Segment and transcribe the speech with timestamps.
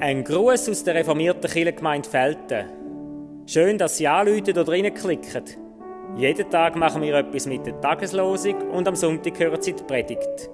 [0.00, 2.66] Ein Gruß aus der reformierten Kirchengemeinde Felten.
[3.46, 5.44] Schön, dass Sie anrufen oder reinklicken.
[6.16, 10.50] Jeden Tag machen wir etwas mit der Tageslosung und am Sonntag hören Sie die Predigt.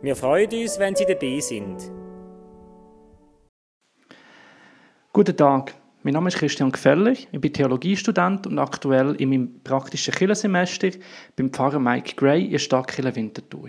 [0.00, 1.92] Wir freuen uns, wenn Sie dabei sind.
[5.12, 10.14] Guten Tag, mein Name ist Christian Gefeller, ich bin Theologiestudent und aktuell in meinem praktischen
[10.14, 10.88] Kirchensemester
[11.36, 13.68] beim Pfarrer Mike Gray in der Stadtkirche Winterthur.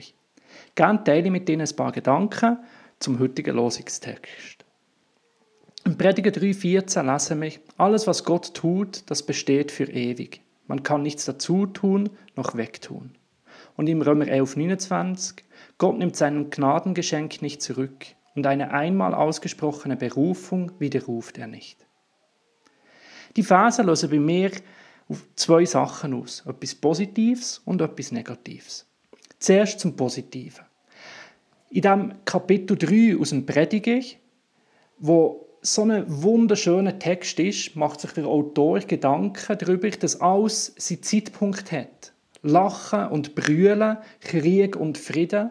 [0.75, 2.57] Gerne teile ich mit Ihnen ein paar Gedanken
[2.99, 4.65] zum heutigen Losungstext.
[5.85, 10.41] Im Prediger 3,14 lesen wir, alles was Gott tut, das besteht für ewig.
[10.65, 13.11] Man kann nichts dazu tun, noch wegtun.
[13.75, 15.43] Und im Römer 11,29,
[15.77, 21.85] Gott nimmt sein Gnadengeschenk nicht zurück und eine einmal ausgesprochene Berufung widerruft er nicht.
[23.35, 24.51] Die Verse lösen bei mir
[25.09, 26.43] auf zwei Sachen aus.
[26.47, 28.87] Etwas Positives und etwas Negatives.
[29.43, 30.63] Zuerst zum Positiven.
[31.69, 33.99] In dem Kapitel 3 aus dem Prediger,
[34.99, 41.03] wo so ein wunderschöner Text ist, macht sich der Autor Gedanken darüber, dass alles seinen
[41.03, 42.13] Zeitpunkt hat.
[42.41, 45.49] Lachen und Brüllen, Krieg und Frieden.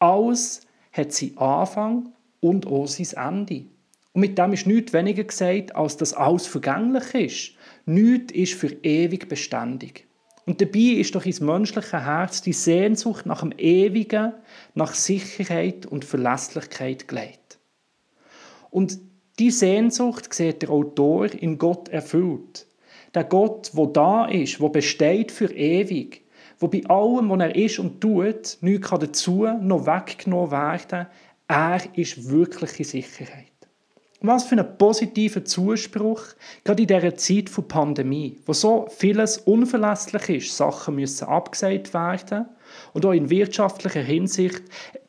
[0.00, 2.08] Alles hat seinen Anfang
[2.40, 3.66] und auch sein Ende.
[4.14, 7.52] Und mit dem ist nichts weniger gesagt, als dass alles vergänglich ist.
[7.86, 10.09] Nichts ist für ewig beständig.
[10.50, 14.32] Und dabei ist doch ins menschliche Herz die Sehnsucht nach dem Ewigen,
[14.74, 17.60] nach Sicherheit und Verlässlichkeit gelegt.
[18.68, 18.98] Und
[19.38, 22.66] die Sehnsucht sieht der Autor in Gott erfüllt.
[23.14, 26.24] Der Gott, wo da ist, wo besteht für ewig,
[26.58, 31.06] wo bei allem, was er ist und tut, nichts dazu noch weggenommen werden
[31.46, 33.59] er ist wirkliche Sicherheit.
[34.22, 36.20] Was für ein positiver Zuspruch,
[36.62, 42.44] gerade in dieser Zeit von Pandemie, wo so vieles unverlässlich ist, Sachen müssen abgesagt werden
[42.92, 44.62] und auch in wirtschaftlicher Hinsicht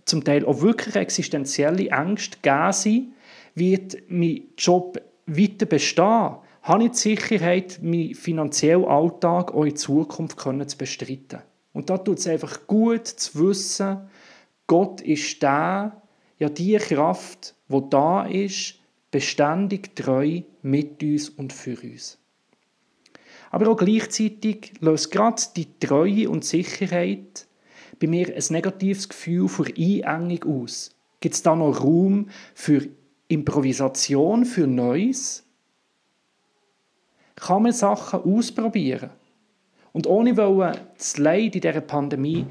[0.06, 3.14] zum Teil auch wirklich existenzielle Ängste geben sind,
[3.54, 6.36] wird mein Job weiter bestehen?
[6.64, 11.40] Habe ich die Sicherheit, meinen finanziellen Alltag auch in Zukunft zu bestreiten?
[11.74, 13.98] Und da tut es einfach gut zu wissen,
[14.68, 16.02] Gott ist der,
[16.40, 18.81] ja die Kraft, wo da ist,
[19.12, 22.18] beständig treu mit uns und für uns.
[23.52, 27.48] Aber auch gleichzeitig löst gerade die Treue und Sicherheit
[28.00, 29.66] bei mir ein negatives Gefühl für
[30.06, 30.96] Einengung aus.
[31.20, 32.88] Gibt es da noch Raum für
[33.28, 35.44] Improvisation, für Neues?
[37.36, 39.12] Kann man Sachen ausprobieren?
[39.94, 40.38] Und ohne
[40.98, 42.46] das Leid in dieser Pandemie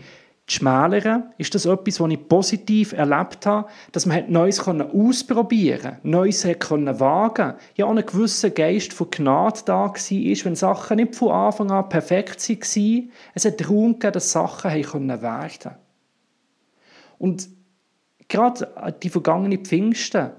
[0.51, 6.47] schmälern, ist das etwas, was ich positiv erlebt habe, dass man Neues ausprobieren konnte, Neues
[6.59, 11.31] konnte wagen Ja, auch ein gewisser Geist von Gnade da war, wenn Sachen nicht von
[11.31, 13.11] Anfang an perfekt waren.
[13.35, 15.71] Es hat Raum gegeben, dass Sachen werden konnten.
[17.19, 17.49] Und
[18.27, 20.31] gerade die vergangenen Pfingsten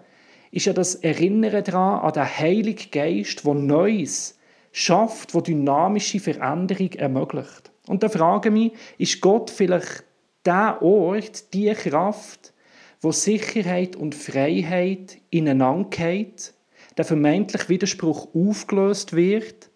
[0.51, 4.38] ist ja das Erinnern daran an den Heiligen Geist, der Neues
[4.73, 7.70] schafft, der dynamische Veränderung ermöglicht.
[7.87, 10.03] Und da frage ich mich, ist Gott vielleicht
[10.45, 12.53] der Ort, die Kraft,
[12.99, 16.53] wo Sicherheit und Freiheit ineinander geht,
[16.97, 19.69] der vermeintliche Widerspruch aufgelöst wird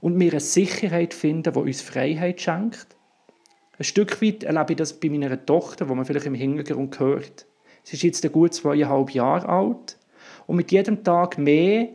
[0.00, 2.86] und wir eine Sicherheit finden, die uns Freiheit schenkt?
[3.78, 7.46] Ein Stück weit erlebe ich das bei meiner Tochter, wo man vielleicht im Hintergrund hört.
[7.84, 9.98] Sie ist jetzt gut zweieinhalb Jahre alt
[10.46, 11.88] und mit jedem Tag mehr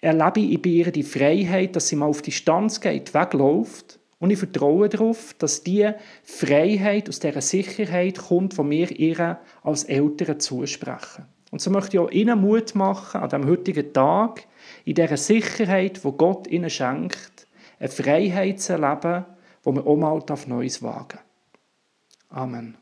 [0.00, 4.30] erlebe ich bei ihr die Freiheit, dass sie mal auf die Distanz geht, wegläuft und
[4.30, 10.38] ich vertraue darauf, dass diese Freiheit aus dieser Sicherheit kommt, die wir ihr als Eltern
[10.38, 11.24] zusprechen.
[11.50, 14.46] Und so möchte ich auch ihnen Mut machen, an dem heutigen Tag,
[14.84, 17.48] in dieser Sicherheit, wo Gott ihnen schenkt,
[17.78, 19.24] eine Freiheit zu erleben,
[19.62, 21.24] wo man auch mal Neues wagen darf.
[22.28, 22.76] Amen.